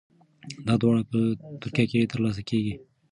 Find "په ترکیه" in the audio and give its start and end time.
1.11-1.85